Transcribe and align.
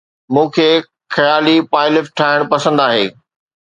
مون 0.33 0.47
کي 0.55 0.69
خيالي 1.15 1.57
پائلف 1.73 2.05
ٺاهڻ 2.17 2.39
پسند 2.51 2.77
آهي 2.89 3.05